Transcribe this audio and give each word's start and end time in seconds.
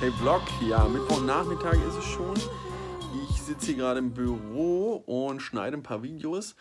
Hey 0.00 0.10
Vlog, 0.10 0.42
ja, 0.60 0.86
Mittwochnachmittag 0.86 1.74
ist 1.74 1.96
es 1.98 2.04
schon. 2.04 2.34
Ich 3.28 3.40
sitze 3.40 3.66
hier 3.66 3.76
gerade 3.76 4.00
im 4.00 4.12
Büro 4.12 5.02
und 5.06 5.40
schneide 5.40 5.76
ein 5.76 5.82
paar 5.82 6.02
Videos. 6.02 6.56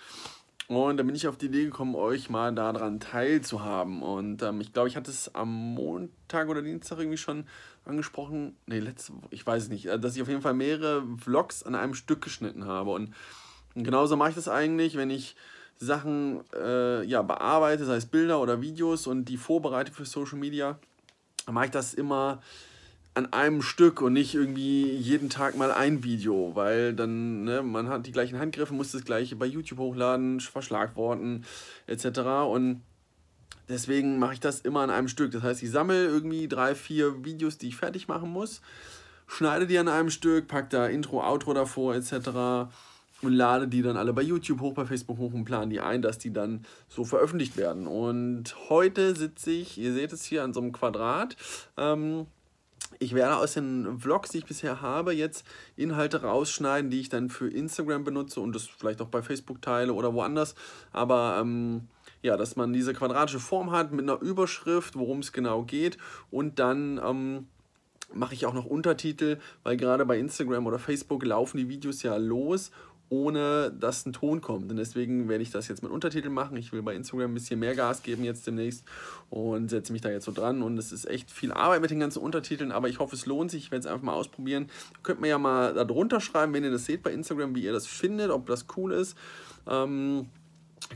Und 0.68 0.98
da 0.98 1.04
bin 1.04 1.16
ich 1.16 1.28
auf 1.28 1.38
die 1.38 1.48
Idee 1.48 1.66
gekommen, 1.66 1.96
euch 1.96 2.30
mal 2.30 2.54
daran 2.54 3.00
teilzuhaben. 3.00 4.02
Und 4.02 4.44
ähm, 4.44 4.62
ich 4.62 4.72
glaube, 4.72 4.88
ich 4.88 4.96
hatte 4.96 5.12
es 5.12 5.34
am 5.36 5.52
Montag 5.74 6.48
oder 6.48 6.62
Dienstag 6.62 7.00
irgendwie 7.00 7.18
schon 7.18 7.46
angesprochen. 7.86 8.56
Ne, 8.68 8.80
letzte 8.80 9.14
Woche, 9.14 9.28
ich 9.32 9.46
weiß 9.46 9.68
nicht. 9.70 9.88
Äh, 9.88 10.00
dass 10.00 10.16
ich 10.16 10.22
auf 10.22 10.30
jeden 10.30 10.42
Fall 10.42 10.54
mehrere 10.54 11.04
Vlogs 11.18 11.64
an 11.64 11.76
einem 11.76 11.96
Stück 11.96 12.22
geschnitten 12.22 12.66
habe. 12.66 12.92
Und 12.92 13.14
genauso 13.76 14.16
mache 14.16 14.30
ich 14.30 14.36
das 14.36 14.48
eigentlich, 14.48 14.96
wenn 14.96 15.10
ich 15.10 15.36
Sachen 15.78 16.42
äh, 16.54 17.04
ja, 17.04 17.22
bearbeite, 17.24 17.84
sei 17.84 17.96
es 17.96 18.06
Bilder 18.06 18.40
oder 18.40 18.62
Videos 18.62 19.08
und 19.08 19.26
die 19.26 19.38
vorbereite 19.38 19.92
für 19.92 20.06
Social 20.06 20.38
Media 20.38 20.80
mache 21.52 21.66
ich 21.66 21.72
das 21.72 21.94
immer 21.94 22.42
an 23.16 23.32
einem 23.32 23.62
Stück 23.62 24.02
und 24.02 24.14
nicht 24.14 24.34
irgendwie 24.34 24.92
jeden 24.92 25.30
Tag 25.30 25.56
mal 25.56 25.72
ein 25.72 26.04
Video, 26.04 26.52
weil 26.56 26.94
dann, 26.94 27.44
ne, 27.44 27.62
man 27.62 27.88
hat 27.90 28.08
die 28.08 28.12
gleichen 28.12 28.40
Handgriffe, 28.40 28.74
muss 28.74 28.92
das 28.92 29.06
gleiche 29.06 29.36
bei 29.36 29.46
YouTube 29.46 29.80
hochladen, 29.80 30.40
Verschlagworten 30.40 31.46
etc. 31.86 32.20
Und 32.48 32.82
deswegen 33.70 34.18
mache 34.18 34.34
ich 34.34 34.40
das 34.40 34.62
immer 34.62 34.82
an 34.82 34.90
einem 34.90 35.08
Stück. 35.08 35.32
Das 35.32 35.44
heißt, 35.44 35.62
ich 35.62 35.70
sammle 35.70 36.06
irgendwie 36.06 36.48
drei, 36.48 36.74
vier 36.74 37.24
Videos, 37.24 37.58
die 37.60 37.68
ich 37.68 37.76
fertig 37.76 38.08
machen 38.08 38.32
muss, 38.32 38.62
schneide 39.28 39.68
die 39.68 39.78
an 39.78 39.88
einem 39.88 40.10
Stück, 40.10 40.48
packe 40.48 40.70
da 40.70 40.88
Intro, 40.88 41.24
Outro 41.24 41.54
davor 41.54 41.96
etc 41.96 42.72
und 43.24 43.34
lade 43.34 43.68
die 43.68 43.82
dann 43.82 43.98
alle 43.98 44.14
bei 44.14 44.22
YouTube 44.22 44.62
hoch, 44.62 44.74
bei 44.74 44.86
Facebook 44.86 45.18
hoch 45.18 45.34
und 45.34 45.46
plane 45.46 45.70
die 45.70 45.80
ein, 45.80 46.02
dass 46.02 46.18
die 46.18 46.32
dann 46.32 46.66
so 46.90 47.04
veröffentlicht 47.04 47.58
werden. 47.58 47.88
Und 47.88 48.56
heute 48.70 49.16
sitze 49.16 49.52
ich, 49.52 49.78
ihr 49.78 49.94
seht 49.94 50.14
es 50.14 50.24
hier 50.24 50.44
an 50.44 50.54
so 50.54 50.60
einem 50.60 50.72
Quadrat. 50.72 51.36
Ähm, 51.78 52.28
ich 53.00 53.14
werde 53.14 53.38
aus 53.38 53.54
den 53.54 54.00
Vlogs, 54.00 54.32
die 54.32 54.40
ich 54.40 54.46
bisher 54.46 54.82
habe, 54.82 55.14
jetzt 55.14 55.46
Inhalte 55.76 56.22
rausschneiden, 56.22 56.90
die 56.90 57.00
ich 57.00 57.10
dann 57.10 57.30
für 57.30 57.50
Instagram 57.50 58.04
benutze 58.04 58.40
und 58.40 58.54
das 58.54 58.68
vielleicht 58.68 59.02
auch 59.02 59.08
bei 59.08 59.22
Facebook 59.22 59.62
teile 59.62 59.94
oder 59.94 60.14
woanders. 60.14 60.56
Aber 60.92 61.38
ähm, 61.42 61.88
ja, 62.22 62.38
dass 62.38 62.56
man 62.56 62.74
diese 62.74 62.94
quadratische 62.94 63.40
Form 63.40 63.72
hat 63.72 63.92
mit 63.92 64.10
einer 64.10 64.22
Überschrift, 64.22 64.96
worum 64.96 65.20
es 65.20 65.32
genau 65.32 65.64
geht 65.64 65.98
und 66.32 66.60
dann 66.60 67.00
ähm, 67.04 67.48
mache 68.14 68.34
ich 68.34 68.46
auch 68.46 68.54
noch 68.54 68.66
Untertitel, 68.66 69.40
weil 69.64 69.78
gerade 69.78 70.06
bei 70.06 70.18
Instagram 70.18 70.68
oder 70.68 70.80
Facebook 70.80 71.26
laufen 71.26 71.58
die 71.58 71.70
Videos 71.70 72.04
ja 72.04 72.16
los 72.18 72.72
ohne 73.14 73.72
dass 73.72 74.08
ein 74.08 74.14
Ton 74.14 74.42
kommt. 74.42 74.72
Und 74.72 74.78
deswegen 74.78 75.30
werde 75.30 75.44
ich 75.44 75.52
das 75.52 75.68
jetzt 75.68 75.84
mit 75.84 75.92
Untertiteln 75.92 76.34
machen. 76.34 76.58
Ich 76.58 76.74
will 76.74 76.82
bei 76.82 76.96
Instagram 76.96 77.32
ein 77.32 77.34
bisschen 77.36 77.60
mehr 77.60 77.76
Gas 77.76 78.02
geben 78.02 78.24
jetzt 78.24 78.48
demnächst 78.48 78.84
und 79.30 79.70
setze 79.70 79.94
mich 79.94 80.02
da 80.02 80.10
jetzt 80.10 80.26
so 80.26 80.32
dran. 80.32 80.64
Und 80.64 80.80
es 80.80 80.92
ist 80.92 81.08
echt 81.08 81.30
viel 81.30 81.52
Arbeit 81.52 81.82
mit 81.82 81.92
den 81.92 82.00
ganzen 82.00 82.20
Untertiteln, 82.20 82.72
aber 82.72 82.90
ich 82.90 82.98
hoffe, 82.98 83.16
es 83.16 83.28
lohnt 83.28 83.52
sich. 83.52 83.66
Ich 83.66 83.72
werde 83.72 83.86
es 83.86 83.92
einfach 83.92 84.04
mal 84.04 84.14
ausprobieren. 84.14 84.68
Könnt 85.04 85.22
mir 85.22 85.28
ja 85.28 85.38
mal 85.38 85.76
da 85.76 85.84
drunter 85.84 86.20
schreiben, 86.20 86.54
wenn 86.54 86.64
ihr 86.64 86.72
das 86.72 86.86
seht 86.86 87.04
bei 87.04 87.14
Instagram, 87.14 87.56
wie 87.56 87.64
ihr 87.64 87.74
das 87.74 87.86
findet, 87.86 88.32
ob 88.32 88.48
das 88.48 88.66
cool 88.76 88.92
ist. 88.94 89.16
Ähm, 89.68 90.26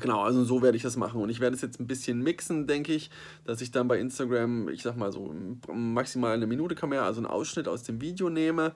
Genau, 0.02 0.22
also 0.22 0.44
so 0.44 0.62
werde 0.62 0.76
ich 0.76 0.84
das 0.84 0.98
machen. 0.98 1.22
Und 1.22 1.30
ich 1.30 1.40
werde 1.40 1.56
es 1.56 1.62
jetzt 1.62 1.80
ein 1.80 1.88
bisschen 1.88 2.22
mixen, 2.22 2.68
denke 2.68 2.94
ich, 2.94 3.10
dass 3.46 3.62
ich 3.62 3.72
dann 3.72 3.88
bei 3.88 3.98
Instagram, 3.98 4.68
ich 4.68 4.84
sag 4.84 4.98
mal 4.98 5.14
so 5.14 5.34
maximal 5.74 6.34
eine 6.34 6.46
Minute 6.46 6.76
Kamera, 6.76 7.06
also 7.06 7.20
einen 7.20 7.26
Ausschnitt 7.26 7.70
aus 7.70 7.84
dem 7.84 8.02
Video 8.02 8.30
nehme 8.30 8.74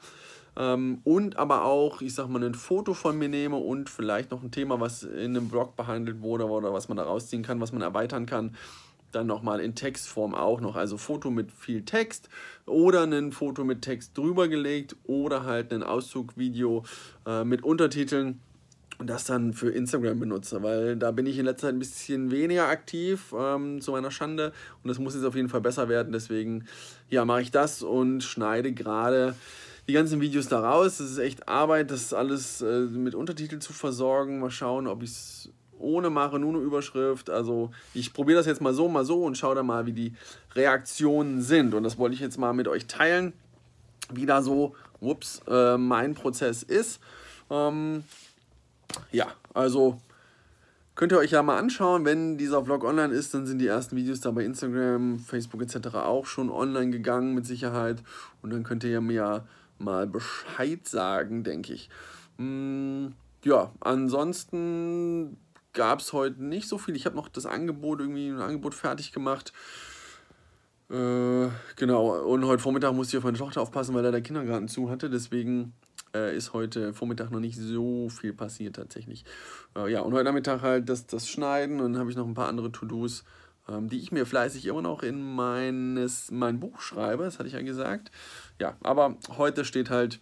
und 0.55 1.38
aber 1.38 1.63
auch, 1.63 2.02
ich 2.02 2.13
sag 2.13 2.27
mal, 2.27 2.44
ein 2.44 2.55
Foto 2.55 2.94
von 2.94 3.17
mir 3.17 3.30
nehme 3.30 3.55
und 3.55 3.89
vielleicht 3.89 4.31
noch 4.31 4.44
ein 4.44 4.52
Thema, 4.52 4.80
was 4.80 5.03
in 5.03 5.38
einem 5.38 5.47
Blog 5.47 5.77
behandelt 5.77 6.21
wurde 6.21 6.45
oder 6.45 6.73
was 6.73 6.89
man 6.89 6.97
da 6.97 7.03
rausziehen 7.03 7.41
kann, 7.41 7.61
was 7.61 7.71
man 7.71 7.81
erweitern 7.81 8.25
kann. 8.25 8.55
Dann 9.13 9.27
nochmal 9.27 9.59
in 9.59 9.75
Textform 9.75 10.35
auch 10.35 10.61
noch, 10.61 10.76
also 10.76 10.98
Foto 10.98 11.31
mit 11.31 11.52
viel 11.52 11.83
Text 11.83 12.30
oder 12.65 13.03
ein 13.03 13.31
Foto 13.31 13.64
mit 13.64 13.81
Text 13.81 14.17
drüber 14.17 14.48
gelegt 14.48 14.95
oder 15.05 15.43
halt 15.43 15.73
ein 15.73 15.83
Auszugvideo 15.83 16.83
äh, 17.26 17.43
mit 17.43 17.64
Untertiteln 17.64 18.39
und 19.02 19.09
das 19.09 19.23
dann 19.23 19.53
für 19.53 19.71
Instagram 19.71 20.20
benutze, 20.20 20.61
weil 20.61 20.95
da 20.95 21.11
bin 21.11 21.26
ich 21.26 21.39
in 21.39 21.45
letzter 21.45 21.67
Zeit 21.67 21.76
ein 21.76 21.80
bisschen 21.80 22.30
weniger 22.30 22.67
aktiv, 22.67 23.33
ähm, 23.36 23.81
zu 23.81 23.92
meiner 23.92 24.11
Schande. 24.11 24.53
Und 24.83 24.89
das 24.89 24.99
muss 24.99 25.15
jetzt 25.15 25.23
auf 25.23 25.36
jeden 25.36 25.49
Fall 25.49 25.61
besser 25.61 25.89
werden. 25.89 26.14
Deswegen, 26.14 26.65
ja, 27.09 27.26
mache 27.26 27.42
ich 27.42 27.49
das 27.49 27.81
und 27.81 28.21
schneide 28.21 28.73
gerade 28.73 29.33
die 29.87 29.93
ganzen 29.93 30.21
Videos 30.21 30.47
da 30.47 30.59
raus. 30.59 30.97
Das 30.97 31.11
ist 31.11 31.17
echt 31.17 31.47
Arbeit, 31.47 31.92
das 31.92 32.14
alles 32.14 32.61
äh, 32.61 32.81
mit 32.81 33.15
Untertiteln 33.15 33.61
zu 33.61 33.73
versorgen. 33.73 34.39
Mal 34.39 34.52
schauen, 34.52 34.87
ob 34.87 35.03
ich 35.03 35.11
es 35.11 35.49
ohne 35.81 36.09
mache, 36.09 36.39
nur 36.39 36.53
eine 36.53 36.64
Überschrift. 36.64 37.30
Also 37.30 37.71
ich 37.93 38.14
probiere 38.14 38.37
das 38.37 38.45
jetzt 38.45 38.61
mal 38.61 38.73
so, 38.73 38.87
mal 38.87 39.05
so 39.05 39.23
und 39.23 39.37
schaue 39.37 39.55
dann 39.55 39.65
mal, 39.65 39.86
wie 39.86 39.93
die 39.93 40.14
Reaktionen 40.55 41.41
sind. 41.41 41.73
Und 41.73 41.83
das 41.83 41.97
wollte 41.97 42.14
ich 42.14 42.21
jetzt 42.21 42.37
mal 42.37 42.53
mit 42.53 42.67
euch 42.67 42.86
teilen, 42.87 43.33
wie 44.14 44.25
da 44.25 44.41
so 44.41 44.75
ups, 44.99 45.41
äh, 45.47 45.77
mein 45.77 46.14
Prozess 46.14 46.64
ist. 46.64 46.99
Ähm, 47.49 48.03
ja, 49.11 49.27
also 49.53 49.99
könnt 50.95 51.11
ihr 51.11 51.17
euch 51.17 51.31
ja 51.31 51.43
mal 51.43 51.58
anschauen. 51.58 52.05
Wenn 52.05 52.37
dieser 52.37 52.64
Vlog 52.64 52.83
online 52.83 53.14
ist, 53.14 53.33
dann 53.33 53.45
sind 53.45 53.59
die 53.59 53.67
ersten 53.67 53.95
Videos 53.95 54.21
da 54.21 54.31
bei 54.31 54.43
Instagram, 54.43 55.20
Facebook 55.20 55.61
etc. 55.61 55.95
auch 55.95 56.25
schon 56.25 56.49
online 56.49 56.91
gegangen 56.91 57.33
mit 57.33 57.45
Sicherheit. 57.45 58.03
Und 58.41 58.52
dann 58.52 58.64
könnt 58.64 58.83
ihr 58.83 59.02
mir 59.02 59.14
ja 59.14 59.43
mal 59.83 60.08
Bescheid 60.08 60.87
sagen, 60.87 61.43
denke 61.43 61.73
ich. 61.73 61.89
Hm, 62.37 63.14
ja, 63.43 63.71
ansonsten 63.80 65.37
gab 65.73 65.99
es 65.99 66.14
heute 66.14 66.43
nicht 66.43 66.67
so 66.67 66.77
viel. 66.77 66.95
Ich 66.95 67.05
habe 67.05 67.15
noch 67.15 67.30
das 67.30 67.45
Angebot, 67.45 67.99
irgendwie 67.99 68.30
ein 68.30 68.39
Angebot 68.39 68.73
fertig 68.73 69.11
gemacht. 69.11 69.53
Äh, 70.89 71.47
genau, 71.77 72.21
und 72.23 72.45
heute 72.45 72.61
Vormittag 72.61 72.93
musste 72.93 73.15
ich 73.15 73.17
auf 73.20 73.23
meine 73.23 73.37
Tochter 73.37 73.61
aufpassen, 73.61 73.95
weil 73.95 74.03
er 74.03 74.11
der 74.11 74.21
Kindergarten 74.21 74.67
zu 74.67 74.89
hatte. 74.89 75.09
Deswegen 75.09 75.73
äh, 76.14 76.36
ist 76.36 76.53
heute 76.53 76.93
Vormittag 76.93 77.31
noch 77.31 77.39
nicht 77.39 77.58
so 77.58 78.09
viel 78.09 78.33
passiert 78.33 78.75
tatsächlich. 78.75 79.23
Äh, 79.75 79.91
ja, 79.91 80.02
und 80.02 80.14
heute 80.14 80.25
Nachmittag 80.25 80.61
halt 80.61 80.89
das, 80.89 81.08
das 81.08 81.30
Schneiden 81.30 81.80
und 81.80 81.93
dann 81.93 81.99
habe 81.99 82.09
ich 82.09 82.17
noch 82.17 82.27
ein 82.27 82.33
paar 82.33 82.49
andere 82.49 82.71
To-Dos, 82.71 83.23
die 83.80 83.99
ich 83.99 84.11
mir 84.11 84.26
fleißig 84.26 84.65
immer 84.65 84.82
noch 84.82 85.04
in 85.04 85.36
meines, 85.36 86.32
mein 86.32 86.59
Buch 86.59 86.82
schreibe. 86.82 87.23
Das 87.23 87.39
hatte 87.39 87.48
ich 87.48 87.54
ja 87.54 87.61
gesagt 87.61 88.11
ja, 88.61 88.77
aber 88.83 89.17
heute 89.37 89.65
steht 89.65 89.89
halt 89.89 90.21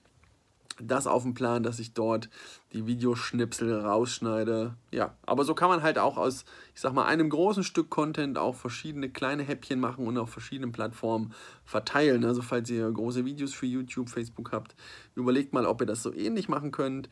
das 0.82 1.08
auf 1.08 1.24
dem 1.24 1.34
Plan, 1.34 1.62
dass 1.62 1.78
ich 1.78 1.94
dort 1.94 2.30
die 2.72 2.88
Videoschnipsel 2.88 3.82
rausschneide. 3.82 4.76
Ja, 4.94 5.14
aber 5.26 5.44
so 5.44 5.54
kann 5.54 5.68
man 5.68 5.84
halt 5.84 6.00
auch 6.00 6.16
aus, 6.18 6.46
ich 6.74 6.80
sag 6.80 6.94
mal, 6.94 7.06
einem 7.06 7.30
großen 7.30 7.66
Stück 7.66 7.90
Content 7.90 8.38
auch 8.38 8.56
verschiedene 8.56 9.10
kleine 9.10 9.44
Häppchen 9.44 9.82
machen 9.82 10.08
und 10.08 10.18
auf 10.18 10.30
verschiedenen 10.30 10.72
Plattformen 10.72 11.34
verteilen. 11.66 12.24
Also 12.24 12.42
falls 12.42 12.70
ihr 12.70 12.90
große 12.90 13.26
Videos 13.26 13.54
für 13.54 13.66
YouTube, 13.66 14.08
Facebook 14.08 14.54
habt, 14.54 14.74
überlegt 15.16 15.52
mal, 15.52 15.66
ob 15.66 15.82
ihr 15.82 15.88
das 15.88 16.02
so 16.02 16.14
ähnlich 16.14 16.48
machen 16.48 16.72
könnt. 16.72 17.10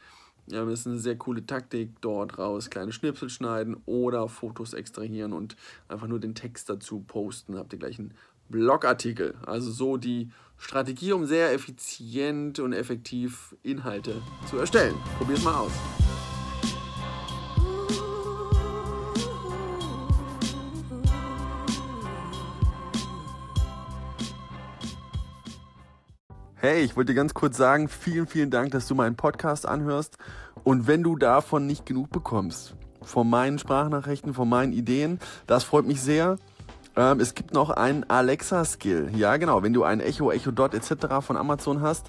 Ja, 0.49 0.63
das 0.63 0.81
ist 0.81 0.87
eine 0.87 0.97
sehr 0.97 1.17
coole 1.17 1.45
Taktik, 1.45 1.99
dort 2.01 2.37
raus 2.37 2.69
kleine 2.69 2.93
Schnipsel 2.93 3.29
schneiden 3.29 3.77
oder 3.85 4.29
Fotos 4.29 4.73
extrahieren 4.73 5.33
und 5.33 5.57
einfach 5.89 6.07
nur 6.07 6.19
den 6.19 6.35
Text 6.35 6.69
dazu 6.69 7.01
posten. 7.01 7.57
Habt 7.57 7.73
ihr 7.73 7.79
gleich 7.79 7.99
einen 7.99 8.13
Blogartikel. 8.49 9.35
Also 9.45 9.71
so 9.71 9.97
die 9.97 10.31
Strategie, 10.57 11.11
um 11.11 11.25
sehr 11.25 11.53
effizient 11.53 12.59
und 12.59 12.73
effektiv 12.73 13.55
Inhalte 13.63 14.21
zu 14.49 14.57
erstellen. 14.57 14.95
Probier 15.17 15.35
es 15.35 15.43
mal 15.43 15.55
aus. 15.55 16.06
Hey, 26.59 26.81
ich 26.81 26.95
wollte 26.95 27.13
dir 27.13 27.17
ganz 27.17 27.35
kurz 27.35 27.55
sagen, 27.55 27.87
vielen, 27.87 28.25
vielen 28.25 28.49
Dank, 28.49 28.71
dass 28.71 28.87
du 28.87 28.95
meinen 28.95 29.15
Podcast 29.15 29.67
anhörst. 29.67 30.17
Und 30.63 30.87
wenn 30.87 31.03
du 31.03 31.15
davon 31.15 31.67
nicht 31.67 31.85
genug 31.85 32.09
bekommst, 32.09 32.73
von 33.03 33.29
meinen 33.29 33.59
Sprachnachrichten, 33.59 34.33
von 34.33 34.49
meinen 34.49 34.73
Ideen, 34.73 35.19
das 35.45 35.63
freut 35.63 35.85
mich 35.85 36.01
sehr. 36.01 36.37
Ähm, 36.95 37.19
es 37.19 37.35
gibt 37.35 37.53
noch 37.53 37.69
einen 37.69 38.09
Alexa-Skill. 38.09 39.11
Ja, 39.15 39.37
genau. 39.37 39.61
Wenn 39.61 39.73
du 39.73 39.83
ein 39.83 39.99
Echo, 39.99 40.31
Echo 40.31 40.49
Dot 40.49 40.73
etc. 40.73 41.21
von 41.21 41.37
Amazon 41.37 41.81
hast, 41.81 42.07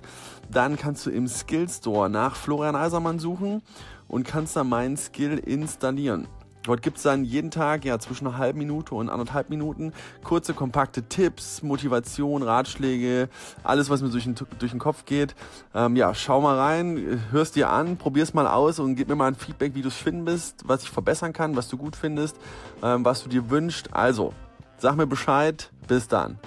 dann 0.51 0.79
kannst 0.79 1.05
du 1.05 1.11
im 1.11 1.29
Skill 1.29 1.69
Store 1.69 2.09
nach 2.09 2.35
Florian 2.35 2.75
Eisermann 2.75 3.19
suchen 3.19 3.61
und 4.07 4.27
kannst 4.27 4.57
dann 4.57 4.71
meinen 4.71 4.97
Skill 4.97 5.37
installieren. 5.37 6.27
Dort 6.65 6.83
gibt 6.83 6.99
es 6.99 7.03
dann 7.03 7.25
jeden 7.25 7.51
Tag 7.51 7.85
ja 7.85 7.99
zwischen 7.99 8.27
einer 8.27 8.39
halben 8.39 8.59
Minute 8.59 8.95
und 8.95 9.09
anderthalb 9.09 9.49
Minuten 9.49 9.93
kurze, 10.23 10.55
kompakte 10.55 11.03
Tipps, 11.03 11.63
Motivation, 11.63 12.43
Ratschläge, 12.43 13.29
alles, 13.63 13.91
was 13.91 14.03
mir 14.03 14.11
durch 14.11 14.25
den, 14.25 14.35
durch 14.59 14.73
den 14.73 14.81
Kopf 14.81 15.05
geht. 15.05 15.35
Ähm, 15.75 15.97
ja, 15.97 16.15
schau 16.15 16.41
mal 16.41 16.59
rein, 16.59 17.23
hörst 17.31 17.57
dir 17.57 17.71
an, 17.71 17.97
probier's 17.97 18.35
mal 18.35 18.47
aus 18.47 18.79
und 18.79 18.97
gib 18.97 19.09
mir 19.09 19.17
mal 19.17 19.29
ein 19.29 19.35
Feedback, 19.35 19.75
wie 19.75 19.83
du 19.83 19.89
es 19.89 19.97
finden 19.97 20.25
bist, 20.25 20.65
was 20.67 20.83
ich 20.83 20.91
verbessern 20.91 21.33
kann, 21.33 21.57
was 21.57 21.69
du 21.69 21.77
gut 21.77 21.97
findest, 21.97 22.37
ähm, 22.83 23.05
was 23.05 23.23
du 23.23 23.29
dir 23.29 23.51
wünschst. 23.51 23.95
Also, 23.95 24.35
Sag 24.81 24.97
mir 24.97 25.09
Bescheid. 25.09 25.73
Bis 25.89 26.07
dann. 26.07 26.39